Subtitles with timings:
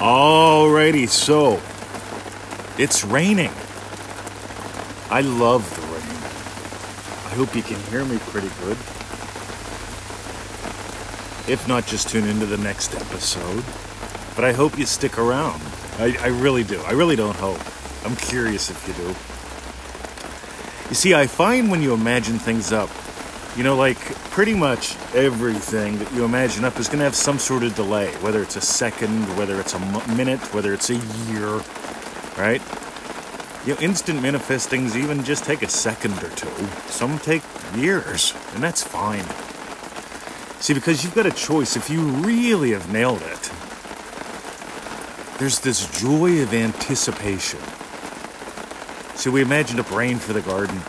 [0.00, 1.60] Alrighty, so
[2.78, 3.52] it's raining.
[5.10, 6.00] I love the rain.
[7.30, 8.78] I hope you can hear me pretty good.
[11.52, 13.62] If not, just tune into the next episode.
[14.34, 15.60] But I hope you stick around.
[15.98, 16.80] I, I really do.
[16.84, 17.60] I really don't hope.
[18.06, 19.08] I'm curious if you do.
[20.88, 22.88] You see, I find when you imagine things up,
[23.56, 23.98] you know, like
[24.30, 28.12] pretty much everything that you imagine up is going to have some sort of delay,
[28.16, 31.60] whether it's a second, whether it's a minute, whether it's a year,
[32.38, 32.62] right?
[33.66, 36.48] You know, instant manifestings even just take a second or two.
[36.86, 37.42] Some take
[37.74, 39.24] years, and that's fine.
[40.60, 41.76] See, because you've got a choice.
[41.76, 43.50] If you really have nailed it,
[45.38, 47.60] there's this joy of anticipation.
[49.16, 50.80] So we imagined a rain for the garden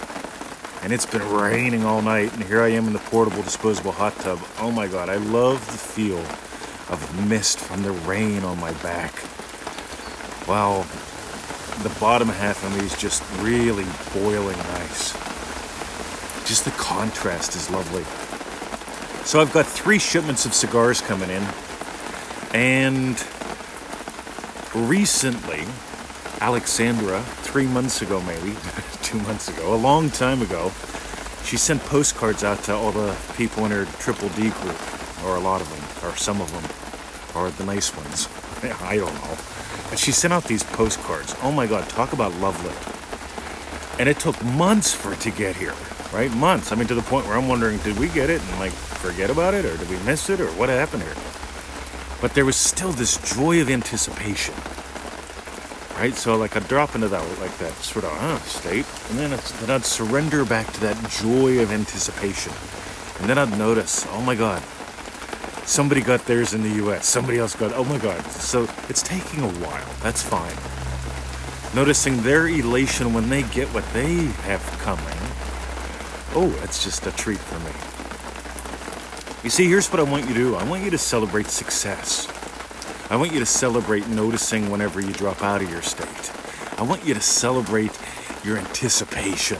[0.83, 4.15] and it's been raining all night and here i am in the portable disposable hot
[4.19, 4.39] tub.
[4.59, 6.19] Oh my god i love the feel
[6.89, 9.13] of mist from the rain on my back.
[10.47, 10.85] Wow
[11.83, 15.13] the bottom half of me is just really boiling nice
[16.45, 18.03] just the contrast is lovely.
[19.25, 21.45] So i've got three shipments of cigars coming in.
[22.53, 23.23] And
[24.75, 25.65] recently
[26.41, 28.55] alexandra three months ago maybe
[29.11, 30.71] two months ago, a long time ago,
[31.43, 35.39] she sent postcards out to all the people in her Triple D group, or a
[35.39, 36.63] lot of them, or some of them,
[37.35, 38.29] or the nice ones.
[38.81, 39.37] I don't know.
[39.89, 41.35] And she sent out these postcards.
[41.43, 42.71] Oh my God, talk about lovely.
[43.99, 45.75] And it took months for it to get here,
[46.13, 46.31] right?
[46.35, 46.71] Months.
[46.71, 49.29] I mean, to the point where I'm wondering, did we get it and like forget
[49.29, 51.15] about it, or did we miss it, or what happened here?
[52.21, 54.53] But there was still this joy of anticipation
[56.01, 56.15] right?
[56.15, 59.69] So like I'd drop into that like that sort of uh, state, and then then
[59.69, 62.51] I'd surrender back to that joy of anticipation,
[63.19, 64.63] and then I'd notice, oh my God,
[65.67, 68.19] somebody got theirs in the U.S., somebody else got, oh my God.
[68.31, 69.93] So it's taking a while.
[70.01, 70.57] That's fine.
[71.75, 74.15] Noticing their elation when they get what they
[74.49, 75.05] have coming.
[76.33, 77.73] Oh, that's just a treat for me.
[79.43, 80.55] You see, here's what I want you to do.
[80.55, 82.30] I want you to celebrate success.
[83.11, 86.31] I want you to celebrate noticing whenever you drop out of your state.
[86.79, 87.91] I want you to celebrate
[88.45, 89.57] your anticipation,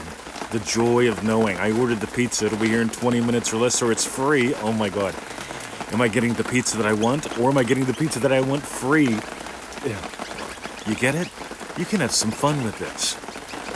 [0.52, 3.58] the joy of knowing I ordered the pizza, it'll be here in 20 minutes or
[3.58, 4.54] less, or it's free.
[4.62, 5.14] Oh my God.
[5.92, 8.32] Am I getting the pizza that I want, or am I getting the pizza that
[8.32, 9.10] I want free?
[9.84, 10.00] Yeah.
[10.86, 11.28] You get it?
[11.76, 13.18] You can have some fun with this.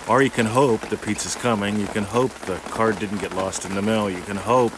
[0.08, 1.78] Or you can hope the pizza's coming.
[1.78, 4.08] You can hope the card didn't get lost in the mail.
[4.08, 4.72] You can hope.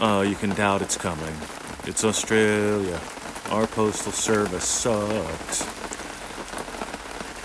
[0.00, 1.34] Uh, you can doubt it's coming.
[1.84, 2.98] It's Australia.
[3.50, 5.60] Our postal service sucks.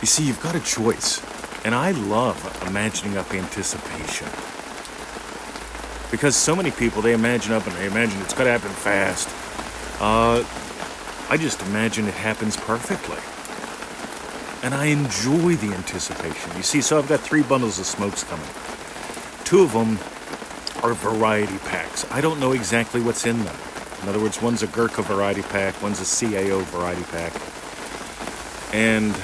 [0.02, 1.22] You see, you've got a choice.
[1.66, 4.28] And I love imagining up anticipation.
[6.10, 9.28] Because so many people, they imagine up and they imagine it's to happen fast.
[10.02, 10.44] Uh,
[11.30, 13.20] I just imagine it happens perfectly.
[14.64, 16.56] And I enjoy the anticipation.
[16.56, 18.48] You see, so I've got three bundles of smokes coming.
[19.44, 20.00] Two of them
[20.82, 22.10] are variety packs.
[22.10, 23.56] I don't know exactly what's in them.
[24.02, 27.34] In other words, one's a Gurkha variety pack, one's a CAO variety pack.
[28.74, 29.16] And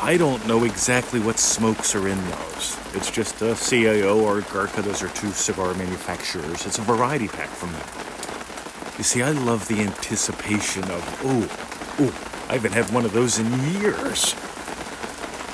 [0.00, 2.78] I don't know exactly what smokes are in those.
[2.94, 4.82] It's just a CAO or a Gurkha.
[4.82, 6.66] Those are two cigar manufacturers.
[6.66, 7.82] It's a variety pack from them.
[8.98, 11.48] You see, I love the anticipation of, oh,
[12.00, 13.46] oh, I haven't had one of those in
[13.80, 14.34] years.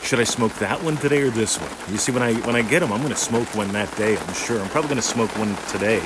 [0.02, 1.92] Should I smoke that one today or this one?
[1.92, 4.16] You see, when I when I get them, I'm going to smoke one that day.
[4.16, 4.58] I'm sure.
[4.60, 6.00] I'm probably going to smoke one today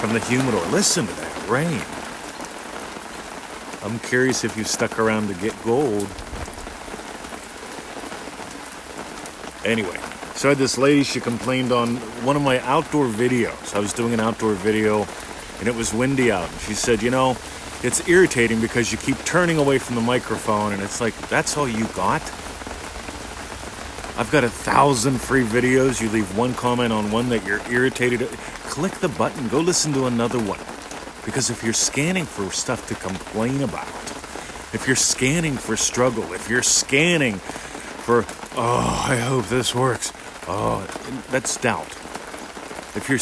[0.00, 0.64] from the humidor.
[0.66, 1.80] Listen to that rain.
[3.82, 6.08] I'm curious if you stuck around to get gold.
[9.64, 9.98] Anyway,
[10.34, 13.74] so I had this lady, she complained on one of my outdoor videos.
[13.74, 15.06] I was doing an outdoor video
[15.58, 16.50] and it was windy out.
[16.50, 17.36] And she said, You know,
[17.82, 21.68] it's irritating because you keep turning away from the microphone and it's like, That's all
[21.68, 22.22] you got?
[24.16, 26.00] I've got a thousand free videos.
[26.00, 28.20] You leave one comment on one that you're irritated.
[28.68, 30.79] Click the button, go listen to another one.
[31.24, 33.86] Because if you're scanning for stuff to complain about,
[34.72, 38.24] if you're scanning for struggle, if you're scanning for,
[38.56, 40.12] oh, I hope this works,
[40.46, 40.86] oh,
[41.30, 41.88] that's doubt.
[42.96, 43.18] If you're,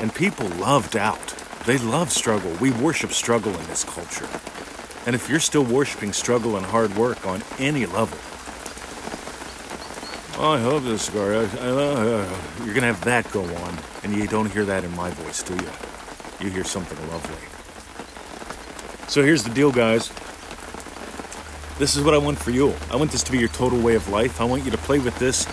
[0.00, 1.34] and people love doubt.
[1.64, 2.52] They love struggle.
[2.60, 4.28] We worship struggle in this culture.
[5.06, 8.18] And if you're still worshiping struggle and hard work on any level,
[10.38, 13.78] oh, I hope this cigar, uh, uh, you're going to have that go on.
[14.02, 15.70] And you don't hear that in my voice, do you?
[16.40, 17.36] You hear something lovely.
[19.08, 20.12] So here's the deal, guys.
[21.78, 22.74] This is what I want for you.
[22.90, 24.40] I want this to be your total way of life.
[24.40, 25.46] I want you to play with this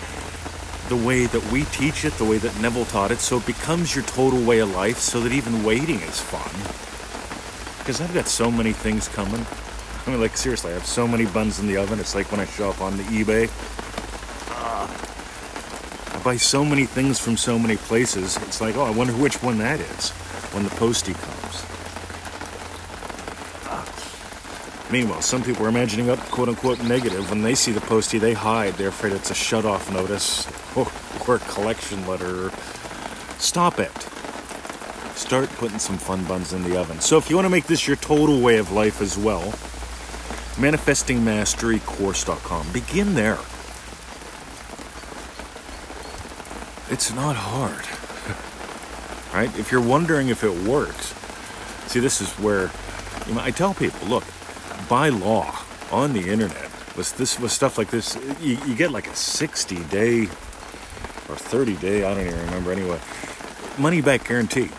[0.88, 3.94] the way that we teach it, the way that Neville taught it, so it becomes
[3.94, 6.52] your total way of life, so that even waiting is fun.
[7.78, 9.46] Because I've got so many things coming.
[10.06, 12.00] I mean, like seriously, I have so many buns in the oven.
[12.00, 13.48] It's like when I show up on the eBay.
[14.50, 18.36] Uh, I buy so many things from so many places.
[18.38, 20.12] It's like, oh, I wonder which one that is
[20.54, 21.64] when the postie comes.
[24.90, 27.28] Meanwhile, some people are imagining up quote unquote negative.
[27.28, 28.74] When they see the postie, they hide.
[28.74, 30.46] They're afraid it's a shut off notice
[30.76, 30.86] or,
[31.26, 32.50] or a collection letter.
[33.38, 33.92] Stop it
[35.24, 37.00] start putting some fun buns in the oven.
[37.00, 39.40] So if you want to make this your total way of life as well,
[40.60, 42.72] manifestingmasterycourse.com.
[42.72, 43.38] Begin there.
[46.92, 47.86] It's not hard.
[49.34, 49.58] Right?
[49.58, 51.14] If you're wondering if it works,
[51.90, 52.70] see this is where
[53.26, 54.24] you know, I tell people, look,
[54.88, 55.58] by law
[55.90, 59.84] on the internet, with this with stuff like this, you, you get like a 60
[59.84, 63.00] day or 30 day, I don't even remember anyway,
[63.78, 64.70] money back guarantee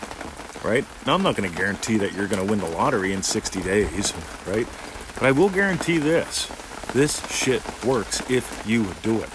[0.66, 0.84] right?
[1.06, 3.62] Now, I'm not going to guarantee that you're going to win the lottery in 60
[3.62, 4.12] days,
[4.46, 4.66] right?
[5.14, 6.50] But I will guarantee this
[6.92, 9.30] this shit works if you do it,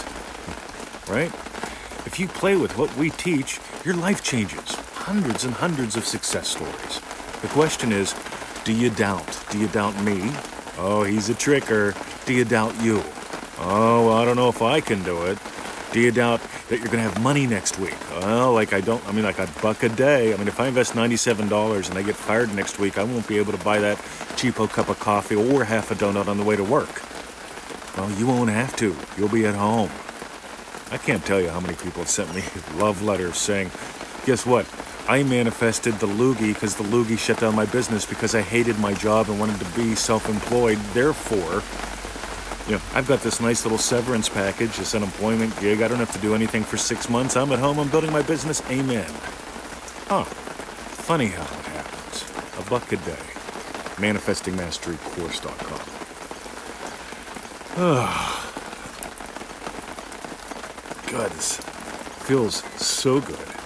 [1.09, 1.31] right?
[2.06, 4.81] If you play with what we teach, your life changes.
[5.11, 7.01] Hundreds and hundreds of success stories.
[7.41, 8.15] The question is
[8.63, 9.43] do you doubt?
[9.49, 10.31] Do you doubt me?
[10.77, 11.93] Oh, he's a tricker.
[12.25, 13.03] Do you doubt you?
[13.59, 15.37] Oh, I don't know if I can do it.
[15.91, 17.97] Do you doubt that you're going to have money next week?
[18.11, 20.33] Well, like I don't, I mean, like a buck a day.
[20.33, 23.37] I mean, if I invest $97 and I get fired next week, I won't be
[23.37, 23.97] able to buy that
[24.37, 27.01] cheapo cup of coffee or half a donut on the way to work.
[27.97, 28.95] Well, you won't have to.
[29.17, 29.91] You'll be at home.
[30.89, 32.43] I can't tell you how many people have sent me
[32.81, 33.71] love letters saying,
[34.25, 34.65] guess what?
[35.07, 38.94] I manifested the loogie because the loogie shut down my business because I hated my
[38.94, 40.77] job and wanted to be self employed.
[40.94, 41.62] Therefore,
[42.68, 45.81] you know, I've got this nice little severance package, this unemployment gig.
[45.81, 47.36] I don't have to do anything for six months.
[47.36, 47.80] I'm at home.
[47.80, 48.62] I'm building my business.
[48.69, 49.09] Amen.
[50.07, 50.24] Huh.
[50.24, 52.24] Funny how it happens.
[52.59, 53.18] A buck a day.
[53.97, 55.81] ManifestingMasteryCourse.com.
[57.77, 58.38] Oh.
[61.12, 61.57] God, this
[62.25, 63.60] feels so good.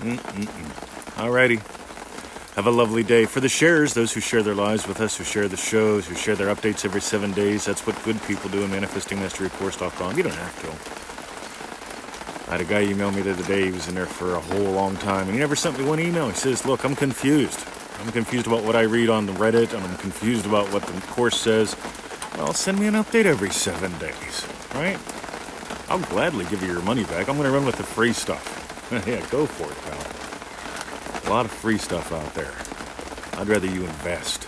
[0.00, 0.70] Mm-mm-mm.
[1.16, 1.60] Alrighty.
[2.56, 3.26] Have a lovely day.
[3.26, 6.14] For the shares, those who share their lives with us, who share the shows, who
[6.14, 10.16] share their updates every seven days, that's what good people do in manifestingmasterycourse.com.
[10.16, 12.50] You don't have to.
[12.50, 13.66] I had a guy email me the other day.
[13.66, 16.00] He was in there for a whole long time, and he never sent me one
[16.00, 16.28] email.
[16.28, 17.64] He says, Look, I'm confused.
[18.00, 21.00] I'm confused about what I read on the Reddit, and I'm confused about what the
[21.12, 21.76] course says.
[22.36, 24.98] Well, send me an update every seven days, right?
[25.88, 27.28] I'll gladly give you your money back.
[27.28, 28.59] I'm going to run with the free stuff.
[29.06, 31.30] yeah, go for it, pal.
[31.30, 32.52] A lot of free stuff out there.
[33.40, 34.44] I'd rather you invest,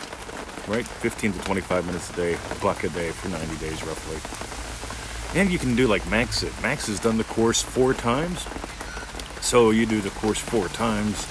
[0.67, 0.85] right?
[0.85, 5.41] 15 to 25 minutes a day, a buck a day for 90 days roughly.
[5.41, 6.53] And you can do like Max it.
[6.61, 8.45] Max has done the course four times.
[9.41, 11.29] So you do the course four times.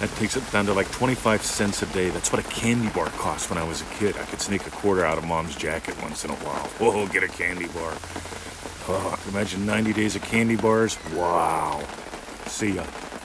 [0.00, 2.08] That takes it down to like 25 cents a day.
[2.08, 4.16] That's what a candy bar cost when I was a kid.
[4.16, 6.66] I could sneak a quarter out of mom's jacket once in a while.
[6.78, 7.92] Whoa, get a candy bar.
[8.88, 10.98] Oh, imagine 90 days of candy bars.
[11.12, 11.82] Wow.
[12.48, 13.05] See ya.